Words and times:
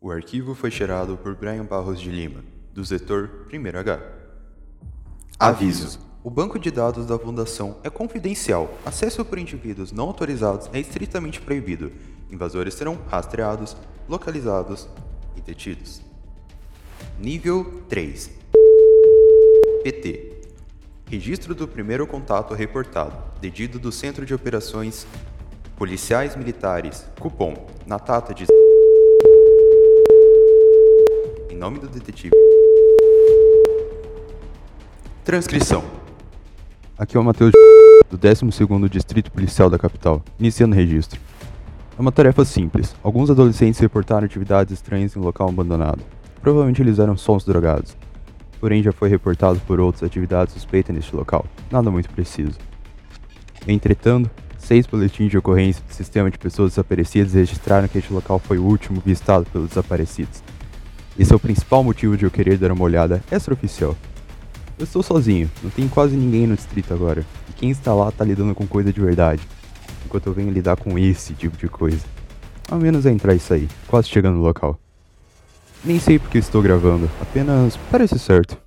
O 0.00 0.10
arquivo 0.10 0.54
foi 0.54 0.70
gerado 0.70 1.16
por 1.16 1.34
Brian 1.34 1.64
Barros 1.64 1.98
de 2.00 2.10
Lima, 2.10 2.44
do 2.72 2.84
setor 2.84 3.46
1H. 3.50 3.98
Aviso: 5.38 5.98
O 6.22 6.30
banco 6.30 6.58
de 6.58 6.70
dados 6.70 7.06
da 7.06 7.18
Fundação 7.18 7.78
é 7.82 7.88
confidencial. 7.88 8.72
Acesso 8.84 9.24
por 9.24 9.38
indivíduos 9.38 9.92
não 9.92 10.04
autorizados 10.08 10.68
é 10.72 10.78
estritamente 10.78 11.40
proibido. 11.40 11.90
Invasores 12.30 12.74
serão 12.74 12.98
rastreados, 13.08 13.74
localizados 14.06 14.86
e 15.34 15.40
detidos. 15.40 16.02
Nível 17.18 17.82
3 17.88 18.30
PT 19.82 20.40
Registro 21.08 21.54
do 21.54 21.66
primeiro 21.66 22.06
contato 22.06 22.52
reportado. 22.52 23.16
Dedido 23.40 23.78
do 23.78 23.90
Centro 23.90 24.26
de 24.26 24.34
Operações 24.34 25.06
Policiais 25.76 26.34
Militares, 26.36 27.06
Cupom, 27.18 27.54
na 27.86 27.96
data 27.96 28.34
de. 28.34 28.46
Em 31.56 31.58
nome 31.58 31.78
do 31.78 31.88
detetive. 31.88 32.34
Transcrição. 35.24 35.82
Aqui 36.98 37.16
é 37.16 37.20
o 37.20 37.24
Matheus 37.24 37.52
do 38.10 38.18
12º 38.18 38.90
Distrito 38.90 39.32
Policial 39.32 39.70
da 39.70 39.78
capital, 39.78 40.22
iniciando 40.38 40.74
o 40.74 40.78
registro. 40.78 41.18
É 41.98 42.00
uma 42.02 42.12
tarefa 42.12 42.44
simples. 42.44 42.94
Alguns 43.02 43.30
adolescentes 43.30 43.80
reportaram 43.80 44.26
atividades 44.26 44.74
estranhas 44.74 45.16
em 45.16 45.18
um 45.18 45.22
local 45.22 45.48
abandonado. 45.48 46.04
Provavelmente 46.42 46.82
eles 46.82 46.98
eram 46.98 47.16
sons 47.16 47.42
drogados. 47.42 47.96
Porém, 48.60 48.82
já 48.82 48.92
foi 48.92 49.08
reportado 49.08 49.58
por 49.60 49.80
outras 49.80 50.02
atividades 50.02 50.52
suspeitas 50.52 50.94
neste 50.94 51.16
local. 51.16 51.46
Nada 51.70 51.90
muito 51.90 52.10
preciso. 52.10 52.58
Entretanto, 53.66 54.30
Seis 54.58 54.84
boletins 54.84 55.30
de 55.30 55.38
ocorrência 55.38 55.80
do 55.86 55.94
sistema 55.94 56.28
de 56.28 56.36
pessoas 56.36 56.72
desaparecidas 56.72 57.34
registraram 57.34 57.86
que 57.86 57.98
este 57.98 58.12
local 58.12 58.40
foi 58.40 58.58
o 58.58 58.64
último 58.64 59.00
visitado 59.00 59.46
pelos 59.52 59.68
desaparecidos. 59.68 60.42
Esse 61.18 61.32
é 61.32 61.36
o 61.36 61.40
principal 61.40 61.82
motivo 61.82 62.14
de 62.14 62.24
eu 62.24 62.30
querer 62.30 62.58
dar 62.58 62.70
uma 62.72 62.84
olhada 62.84 63.22
extraoficial. 63.32 63.96
Eu 64.78 64.84
estou 64.84 65.02
sozinho, 65.02 65.50
não 65.62 65.70
tem 65.70 65.88
quase 65.88 66.14
ninguém 66.14 66.46
no 66.46 66.54
distrito 66.54 66.92
agora, 66.92 67.24
e 67.48 67.52
quem 67.54 67.70
está 67.70 67.94
lá 67.94 68.10
está 68.10 68.22
lidando 68.22 68.54
com 68.54 68.66
coisa 68.66 68.92
de 68.92 69.00
verdade, 69.00 69.40
enquanto 70.04 70.26
eu 70.26 70.34
venho 70.34 70.50
lidar 70.50 70.76
com 70.76 70.98
esse 70.98 71.32
tipo 71.32 71.56
de 71.56 71.68
coisa. 71.68 72.04
Ao 72.70 72.78
menos 72.78 73.06
é 73.06 73.10
entrar 73.10 73.34
e 73.34 73.38
sair, 73.38 73.66
quase 73.86 74.08
chegando 74.08 74.36
no 74.36 74.42
local. 74.42 74.78
Nem 75.82 75.98
sei 75.98 76.18
porque 76.18 76.36
estou 76.36 76.60
gravando, 76.60 77.08
apenas 77.18 77.78
parece 77.90 78.18
certo. 78.18 78.58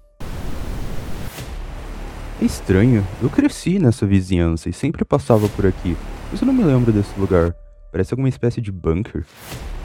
É 2.42 2.46
estranho, 2.46 3.06
eu 3.22 3.30
cresci 3.30 3.78
nessa 3.78 4.08
vizinhança 4.08 4.70
e 4.70 4.74
sempre 4.74 5.06
passava 5.06 5.48
por 5.50 5.68
aqui, 5.68 5.96
mas 6.32 6.42
eu 6.42 6.48
não 6.48 6.54
me 6.54 6.64
lembro 6.64 6.92
desse 6.92 7.12
lugar. 7.20 7.54
Parece 7.92 8.14
alguma 8.14 8.30
espécie 8.30 8.60
de 8.60 8.72
bunker. 8.72 9.24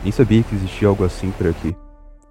Nem 0.03 0.12
sabia 0.12 0.42
que 0.42 0.55
existia 0.55 0.89
algo 0.89 1.05
assim 1.05 1.31
por 1.33 1.48
aqui. 1.48 1.75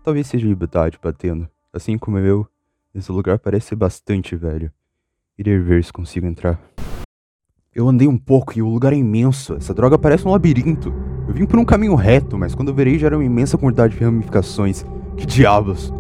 Talvez 0.04 0.28
seja 0.28 0.46
liberdade 0.46 1.00
batendo. 1.02 1.48
Assim 1.72 1.98
como 1.98 2.18
eu, 2.18 2.46
esse 2.94 3.10
lugar 3.10 3.40
parece 3.40 3.68
ser 3.68 3.76
bastante 3.76 4.36
velho. 4.36 4.70
Irei 5.38 5.58
ver 5.58 5.82
se 5.82 5.94
consigo 5.94 6.28
entrar. 6.28 6.60
Eu 7.74 7.88
andei 7.88 8.06
um 8.06 8.18
pouco 8.18 8.58
e 8.58 8.62
o 8.62 8.68
lugar 8.68 8.92
é 8.92 8.98
imenso. 8.98 9.56
Essa 9.56 9.74
droga 9.74 9.98
parece 9.98 10.28
um 10.28 10.32
labirinto. 10.32 10.94
Eu 11.26 11.34
vim 11.34 11.46
por 11.46 11.58
um 11.58 11.64
caminho 11.64 11.96
reto, 11.96 12.38
mas 12.38 12.54
quando 12.54 12.68
eu 12.68 12.76
virei 12.76 13.00
já 13.00 13.08
era 13.08 13.18
uma 13.18 13.24
imensa 13.24 13.58
quantidade 13.58 13.98
de 13.98 14.04
ramificações. 14.04 14.86
Que 15.16 15.26
diabos! 15.26 15.94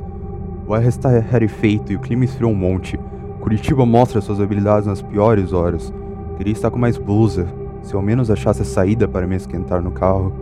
O 0.67 0.73
ar 0.73 0.84
está 0.84 1.10
rarefeito 1.20 1.94
e 1.94 1.95
o 1.95 2.00
clima 2.00 2.26
esfriou 2.26 2.52
um 2.52 2.56
monte. 2.56 3.00
Curitiba 3.40 3.86
mostra 3.86 4.20
suas 4.20 4.42
habilidades 4.42 4.86
nas 4.86 5.02
piores 5.02 5.54
horas. 5.54 5.94
Queria 6.38 6.52
estar 6.52 6.70
com 6.70 6.78
mais 6.78 6.98
blusa, 6.98 7.48
se 7.82 7.95
ao 7.95 8.02
menos 8.02 8.30
achasse 8.30 8.64
a 8.64 8.66
saída 8.66 9.08
para 9.08 9.26
me 9.26 9.38
esquentar 9.38 9.82
no 9.82 9.92
carro. 9.92 10.34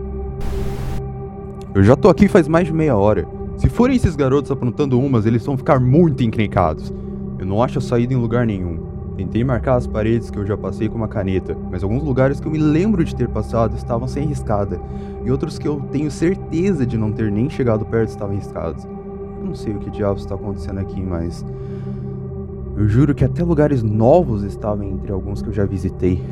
Eu 1.72 1.84
já 1.84 1.94
tô 1.94 2.08
aqui 2.08 2.26
faz 2.26 2.48
mais 2.48 2.66
de 2.66 2.72
meia 2.72 2.96
hora. 2.96 3.41
Se 3.56 3.68
forem 3.68 3.96
esses 3.96 4.16
garotos 4.16 4.50
aprontando 4.50 4.98
umas, 4.98 5.26
eles 5.26 5.44
vão 5.44 5.56
ficar 5.56 5.78
muito 5.78 6.22
encrencados. 6.22 6.92
Eu 7.38 7.46
não 7.46 7.62
acho 7.62 7.78
a 7.78 7.82
saída 7.82 8.12
em 8.12 8.16
lugar 8.16 8.46
nenhum. 8.46 8.78
Tentei 9.16 9.44
marcar 9.44 9.76
as 9.76 9.86
paredes 9.86 10.30
que 10.30 10.38
eu 10.38 10.46
já 10.46 10.56
passei 10.56 10.88
com 10.88 10.96
uma 10.96 11.08
caneta, 11.08 11.56
mas 11.70 11.82
alguns 11.82 12.02
lugares 12.02 12.40
que 12.40 12.46
eu 12.46 12.52
me 12.52 12.58
lembro 12.58 13.04
de 13.04 13.14
ter 13.14 13.28
passado 13.28 13.76
estavam 13.76 14.08
sem 14.08 14.26
riscada, 14.26 14.80
e 15.24 15.30
outros 15.30 15.58
que 15.58 15.68
eu 15.68 15.80
tenho 15.92 16.10
certeza 16.10 16.86
de 16.86 16.96
não 16.96 17.12
ter 17.12 17.30
nem 17.30 17.50
chegado 17.50 17.84
perto 17.84 18.08
estavam 18.08 18.34
riscados. 18.34 18.84
Eu 18.84 19.44
não 19.44 19.54
sei 19.54 19.74
o 19.74 19.78
que 19.78 19.90
diabos 19.90 20.22
está 20.22 20.34
acontecendo 20.34 20.78
aqui, 20.78 21.00
mas 21.00 21.44
eu 22.76 22.88
juro 22.88 23.14
que 23.14 23.24
até 23.24 23.44
lugares 23.44 23.82
novos 23.82 24.44
estavam 24.44 24.84
entre 24.84 25.12
alguns 25.12 25.42
que 25.42 25.48
eu 25.48 25.52
já 25.52 25.66
visitei. 25.66 26.22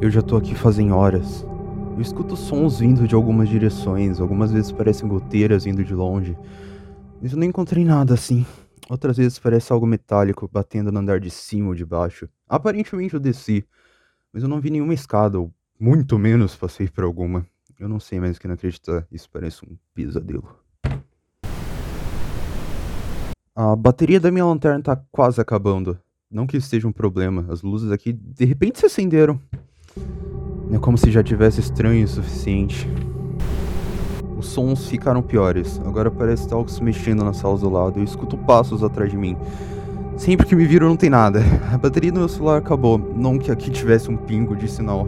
Eu 0.00 0.10
já 0.10 0.20
tô 0.20 0.36
aqui 0.36 0.54
fazem 0.54 0.92
horas. 0.92 1.46
Eu 1.94 2.00
escuto 2.00 2.36
sons 2.36 2.80
vindo 2.80 3.06
de 3.06 3.14
algumas 3.14 3.48
direções, 3.48 4.18
algumas 4.18 4.50
vezes 4.50 4.72
parecem 4.72 5.06
goteiras 5.06 5.62
vindo 5.62 5.84
de 5.84 5.94
longe. 5.94 6.36
Mas 7.22 7.30
eu 7.30 7.38
não 7.38 7.46
encontrei 7.46 7.84
nada 7.84 8.14
assim. 8.14 8.44
Outras 8.90 9.16
vezes 9.16 9.38
parece 9.38 9.72
algo 9.72 9.86
metálico 9.86 10.50
batendo 10.52 10.90
no 10.90 10.98
andar 10.98 11.20
de 11.20 11.30
cima 11.30 11.68
ou 11.68 11.74
de 11.74 11.86
baixo. 11.86 12.28
Aparentemente 12.48 13.14
eu 13.14 13.20
desci, 13.20 13.64
mas 14.32 14.42
eu 14.42 14.48
não 14.48 14.60
vi 14.60 14.70
nenhuma 14.70 14.92
escada, 14.92 15.38
ou 15.38 15.54
muito 15.78 16.18
menos 16.18 16.56
passei 16.56 16.88
por 16.88 17.04
alguma. 17.04 17.46
Eu 17.78 17.88
não 17.88 18.00
sei 18.00 18.18
mais 18.18 18.36
o 18.36 18.40
que 18.40 18.48
não 18.48 18.54
acreditar, 18.54 19.06
isso 19.10 19.30
parece 19.32 19.64
um 19.64 19.76
pesadelo. 19.94 20.48
A 23.54 23.76
bateria 23.76 24.18
da 24.18 24.32
minha 24.32 24.44
lanterna 24.44 24.82
tá 24.82 24.96
quase 25.12 25.40
acabando. 25.40 25.96
Não 26.28 26.44
que 26.44 26.56
isso 26.56 26.68
seja 26.68 26.88
um 26.88 26.92
problema, 26.92 27.46
as 27.48 27.62
luzes 27.62 27.92
aqui 27.92 28.12
de 28.12 28.44
repente 28.44 28.80
se 28.80 28.86
acenderam. 28.86 29.40
É 30.72 30.78
como 30.78 30.98
se 30.98 31.10
já 31.10 31.22
tivesse 31.22 31.60
estranho 31.60 32.04
o 32.04 32.08
suficiente. 32.08 32.88
Os 34.36 34.46
sons 34.46 34.88
ficaram 34.88 35.22
piores. 35.22 35.80
Agora 35.84 36.10
parece 36.10 36.52
algo 36.52 36.70
se 36.70 36.82
mexendo 36.82 37.24
nas 37.24 37.36
salas 37.36 37.60
do 37.60 37.70
lado. 37.70 37.98
Eu 37.98 38.04
escuto 38.04 38.36
passos 38.36 38.82
atrás 38.82 39.10
de 39.10 39.16
mim. 39.16 39.36
Sempre 40.16 40.46
que 40.46 40.54
me 40.54 40.64
viram 40.64 40.88
não 40.88 40.96
tem 40.96 41.10
nada. 41.10 41.42
A 41.72 41.78
bateria 41.78 42.10
do 42.10 42.20
meu 42.20 42.28
celular 42.28 42.58
acabou. 42.58 42.98
Não 43.16 43.38
que 43.38 43.50
aqui 43.50 43.70
tivesse 43.70 44.10
um 44.10 44.16
pingo 44.16 44.56
de 44.56 44.68
sinal. 44.68 45.06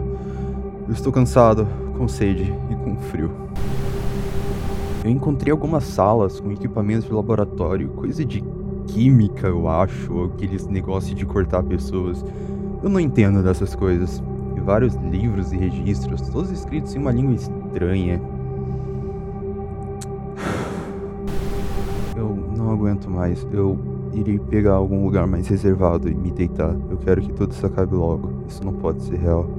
Eu 0.87 0.93
estou 0.93 1.11
cansado, 1.11 1.67
com 1.97 2.07
sede 2.07 2.53
e 2.69 2.75
com 2.75 2.95
frio. 2.97 3.31
Eu 5.03 5.11
encontrei 5.11 5.51
algumas 5.51 5.83
salas 5.83 6.39
com 6.39 6.51
equipamentos 6.51 7.05
de 7.05 7.13
laboratório, 7.13 7.89
coisa 7.89 8.25
de 8.25 8.43
química, 8.87 9.47
eu 9.47 9.67
acho, 9.67 10.25
aqueles 10.25 10.65
negócios 10.67 11.15
de 11.15 11.25
cortar 11.25 11.63
pessoas. 11.63 12.23
Eu 12.81 12.89
não 12.89 12.99
entendo 12.99 13.43
dessas 13.43 13.75
coisas. 13.75 14.21
Vários 14.67 14.95
livros 14.95 15.53
e 15.53 15.55
registros, 15.55 16.19
todos 16.29 16.51
escritos 16.51 16.93
em 16.93 16.99
uma 16.99 17.09
língua 17.09 17.35
estranha. 17.35 18.21
Eu 22.13 22.35
não 22.53 22.71
aguento 22.71 23.09
mais. 23.09 23.47
Eu 23.53 23.79
irei 24.11 24.37
pegar 24.37 24.73
algum 24.73 25.05
lugar 25.05 25.25
mais 25.25 25.47
reservado 25.47 26.09
e 26.09 26.13
me 26.13 26.31
deitar. 26.31 26.75
Eu 26.89 26.97
quero 26.97 27.21
que 27.21 27.31
tudo 27.31 27.53
isso 27.53 27.65
acabe 27.65 27.95
logo. 27.95 28.29
Isso 28.45 28.61
não 28.65 28.73
pode 28.73 29.03
ser 29.03 29.15
real. 29.15 29.49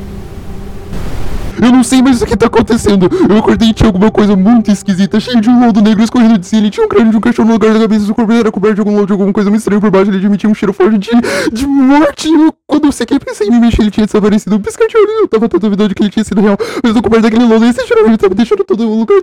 Eu 1.61 1.73
não 1.73 1.83
sei 1.83 2.01
mais 2.03 2.23
o 2.23 2.27
que 2.27 2.37
tá 2.37 2.47
acontecendo. 2.47 3.09
Eu 3.29 3.39
acordei 3.39 3.71
e 3.71 3.75
tinha 3.75 3.89
alguma 3.89 4.11
coisa 4.11 4.37
muito 4.37 4.71
esquisita, 4.71 5.19
cheio 5.21 5.41
de 5.41 5.49
um 5.49 5.65
lodo 5.65 5.81
negro 5.81 6.03
escorrendo 6.03 6.39
de 6.39 6.47
si. 6.47 6.57
Ele 6.57 6.71
tinha 6.71 6.85
um 6.85 6.89
crânio 6.89 7.11
de 7.11 7.17
um 7.17 7.21
cachorro 7.21 7.49
no 7.49 7.55
lugar 7.55 7.73
da 7.73 7.81
cabeça. 7.81 8.07
Seu 8.07 8.15
corpo 8.15 8.33
era 8.33 8.51
coberto 8.51 8.77
de 8.77 8.81
algum 8.81 8.95
lodo, 8.95 9.07
de 9.07 9.13
alguma 9.13 9.33
coisa 9.33 9.51
muito 9.51 9.61
estranha 9.61 9.81
por 9.81 9.91
baixo. 9.91 10.11
Ele 10.11 10.25
emitia 10.25 10.49
um 10.49 10.55
cheiro 10.55 10.73
forte 10.73 10.99
de, 10.99 11.11
de 11.53 11.67
morte. 11.67 12.33
Eu, 12.33 12.53
quando 12.67 12.87
eu 12.87 12.93
sequer 12.93 13.19
pensei 13.19 13.49
em 13.49 13.51
me 13.51 13.61
mexer, 13.61 13.83
ele 13.83 13.91
tinha 13.91 14.07
desaparecido. 14.07 14.57
Um 14.57 14.61
piscar 14.61 14.87
de 14.87 14.97
olho. 14.97 15.09
Eu 15.23 15.29
tava 15.29 15.49
tão 15.49 15.59
duvidando 15.59 15.89
de 15.89 15.95
que 15.95 16.03
ele 16.03 16.11
tinha 16.11 16.25
sido 16.25 16.41
real. 16.41 16.57
Mas 16.83 16.95
eu 16.95 17.03
coberto 17.03 17.23
daquele 17.23 17.45
lodo, 17.45 17.65
esse 17.65 17.87
cheiro 17.87 18.07
ele 18.07 18.17
tava 18.17 18.35
deixando 18.35 18.65
todo 18.65 18.89
o 18.89 18.99
lugar. 19.01 19.23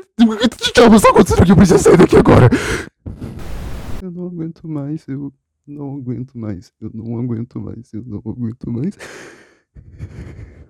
Que 0.57 0.73
diabos 0.73 1.01
tá 1.01 1.09
acontecendo 1.09 1.41
aqui? 1.41 1.51
Eu 1.51 1.55
preciso 1.55 1.79
sair 1.83 1.97
daqui 1.97 2.17
agora. 2.17 2.49
Eu 4.01 4.11
não 4.11 4.27
aguento 4.27 4.67
mais. 4.67 5.07
Eu 5.07 5.33
não 5.67 5.95
aguento 5.95 6.37
mais. 6.37 6.71
Eu 6.81 6.91
não 6.93 7.19
aguento 7.19 7.59
mais. 7.59 7.93
Eu 7.93 8.03
não 8.05 8.21
aguento 8.25 8.69
mais. 8.69 8.97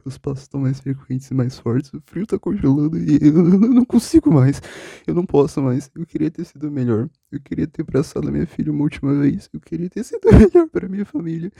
Os 0.06 0.20
passos 0.20 0.44
estão 0.44 0.62
mais 0.62 0.80
frequentes 0.80 1.32
e 1.32 1.34
mais 1.34 1.58
fortes. 1.58 1.92
O 1.92 2.00
frio 2.06 2.28
tá 2.28 2.38
congelando 2.38 2.96
e 2.96 3.18
eu, 3.20 3.34
não 3.34 3.84
consigo 3.84 4.32
mais. 4.32 4.62
Eu 5.08 5.16
não 5.16 5.26
posso 5.26 5.60
mais. 5.64 5.90
Eu 5.96 6.06
queria 6.06 6.30
ter 6.30 6.46
sido 6.46 6.72
melhor. 6.72 7.10
Eu 7.32 7.42
queria 7.42 7.66
ter 7.66 7.82
abraçado 7.82 8.32
minha 8.32 8.46
filha 8.46 8.72
uma 8.72 8.84
última 8.84 9.20
vez. 9.20 9.50
Eu 9.52 9.60
queria 9.60 9.90
ter 9.90 10.04
sido 10.04 10.22
melhor 10.32 10.70
para 10.70 10.88
minha 10.88 11.06
família, 11.06 11.52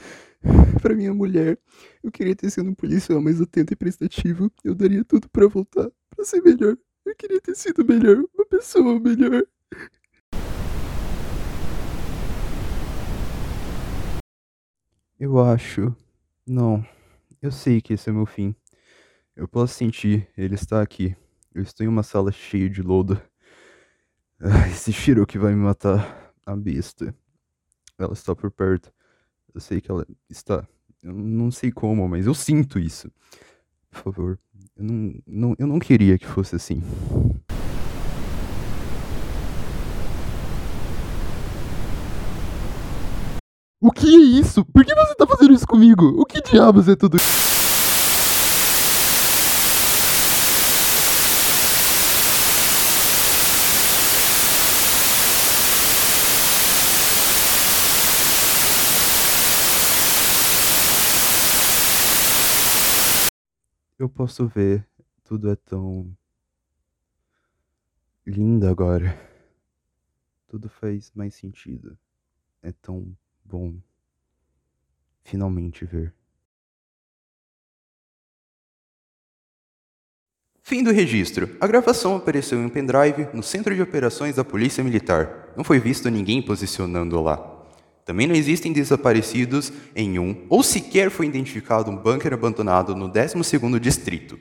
para 0.80 0.94
minha 0.94 1.12
mulher. 1.12 1.58
Eu 2.04 2.12
queria 2.12 2.36
ter 2.36 2.48
sido 2.50 2.70
um 2.70 2.74
policial 2.74 3.20
mais 3.20 3.40
atento 3.40 3.72
e 3.72 3.76
prestativo. 3.76 4.48
Eu 4.62 4.76
daria 4.76 5.04
tudo 5.04 5.28
para 5.28 5.48
voltar, 5.48 5.90
para 6.14 6.24
ser 6.24 6.40
melhor. 6.40 6.78
Eu 7.04 7.16
queria 7.16 7.40
ter 7.40 7.56
sido 7.56 7.84
melhor, 7.84 8.16
uma 8.32 8.46
pessoa 8.46 9.00
melhor. 9.00 9.44
Eu 15.18 15.40
acho. 15.40 15.96
Não. 16.46 16.84
Eu 17.42 17.50
sei 17.52 17.80
que 17.80 17.92
esse 17.92 18.08
é 18.08 18.12
meu 18.12 18.26
fim. 18.26 18.54
Eu 19.34 19.46
posso 19.46 19.74
sentir, 19.74 20.28
ele 20.36 20.54
está 20.54 20.80
aqui. 20.80 21.14
Eu 21.54 21.62
estou 21.62 21.84
em 21.84 21.88
uma 21.88 22.02
sala 22.02 22.32
cheia 22.32 22.68
de 22.68 22.82
lodo. 22.82 23.20
Ah, 24.40 24.68
esse 24.68 24.92
cheiro 24.92 25.26
que 25.26 25.38
vai 25.38 25.54
me 25.54 25.62
matar. 25.62 26.32
A 26.44 26.54
besta. 26.54 27.14
Ela 27.98 28.12
está 28.12 28.34
por 28.34 28.50
perto. 28.50 28.92
Eu 29.52 29.60
sei 29.60 29.80
que 29.80 29.90
ela 29.90 30.06
está. 30.30 30.66
Eu 31.02 31.12
não 31.12 31.50
sei 31.50 31.72
como, 31.72 32.08
mas 32.08 32.26
eu 32.26 32.34
sinto 32.34 32.78
isso. 32.78 33.10
Por 33.90 34.02
favor. 34.02 34.38
Eu 34.76 34.84
não, 34.84 35.14
não, 35.26 35.56
eu 35.58 35.66
não 35.66 35.78
queria 35.78 36.18
que 36.18 36.26
fosse 36.26 36.54
assim. 36.56 36.82
O 43.86 43.92
que 43.92 44.16
é 44.16 44.18
isso? 44.18 44.64
Por 44.64 44.84
que 44.84 44.92
você 44.92 45.14
tá 45.14 45.24
fazendo 45.28 45.54
isso 45.54 45.64
comigo? 45.64 46.06
O 46.20 46.26
que 46.26 46.42
diabos 46.42 46.88
é 46.88 46.96
tudo 46.96 47.18
isso? 47.18 47.24
Eu 63.96 64.08
posso 64.08 64.48
ver, 64.48 64.84
tudo 65.22 65.48
é 65.48 65.54
tão 65.54 66.12
lindo 68.26 68.66
agora. 68.66 69.16
Tudo 70.48 70.68
faz 70.68 71.12
mais 71.14 71.36
sentido. 71.36 71.96
É 72.60 72.72
tão 72.72 73.16
bom 73.48 73.74
finalmente 75.24 75.84
ver. 75.84 76.12
Fim 80.62 80.82
do 80.82 80.90
registro. 80.90 81.56
A 81.60 81.66
gravação 81.66 82.16
apareceu 82.16 82.58
em 82.58 82.64
um 82.64 82.68
pendrive 82.68 83.28
no 83.32 83.42
Centro 83.42 83.74
de 83.74 83.82
Operações 83.82 84.34
da 84.34 84.44
Polícia 84.44 84.82
Militar. 84.82 85.52
Não 85.56 85.62
foi 85.62 85.78
visto 85.78 86.10
ninguém 86.10 86.42
posicionando 86.42 87.20
lá. 87.20 87.38
Também 88.04 88.26
não 88.26 88.34
existem 88.34 88.72
desaparecidos 88.72 89.72
em 89.94 90.18
um, 90.18 90.46
ou 90.48 90.62
sequer 90.62 91.10
foi 91.10 91.26
identificado 91.26 91.90
um 91.90 91.96
bunker 91.96 92.32
abandonado 92.32 92.94
no 92.94 93.08
12º 93.08 93.78
distrito. 93.78 94.38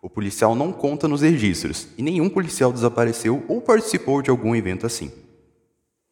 O 0.00 0.08
policial 0.08 0.54
não 0.54 0.72
conta 0.72 1.08
nos 1.08 1.22
registros, 1.22 1.88
e 1.96 2.02
nenhum 2.02 2.28
policial 2.28 2.72
desapareceu 2.72 3.44
ou 3.48 3.60
participou 3.60 4.22
de 4.22 4.30
algum 4.30 4.54
evento 4.54 4.86
assim. 4.86 5.10